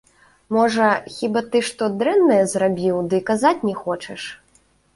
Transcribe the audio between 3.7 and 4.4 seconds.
хочаш?